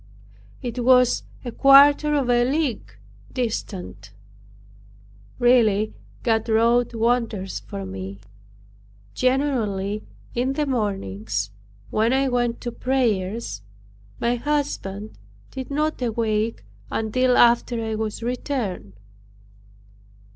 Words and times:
It 0.63 0.83
was 0.83 1.21
a 1.45 1.51
quarter 1.51 2.15
of 2.15 2.27
a 2.27 2.43
league 2.43 2.91
distant. 3.31 4.11
Really 5.37 5.93
God 6.23 6.49
wrought 6.49 6.95
wonders 6.95 7.59
for 7.59 7.85
me. 7.85 8.19
Generally, 9.13 10.01
in 10.33 10.53
the 10.53 10.65
mornings 10.65 11.51
when 11.91 12.13
I 12.13 12.29
went 12.29 12.61
to 12.61 12.71
prayers, 12.71 13.61
my 14.19 14.37
husband 14.37 15.19
did 15.51 15.69
not 15.69 16.01
awake 16.01 16.63
until 16.89 17.37
after 17.37 17.83
I 17.85 17.93
was 17.93 18.23
returned. 18.23 18.93